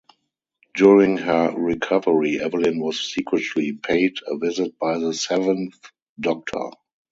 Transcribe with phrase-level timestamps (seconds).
[0.73, 5.77] During her recovery, Evelyn was secretly paid a visit by the Seventh
[6.19, 6.71] Doctor.